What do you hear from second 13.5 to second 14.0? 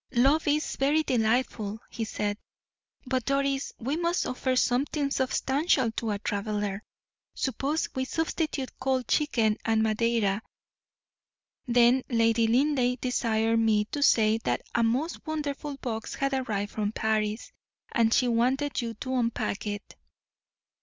me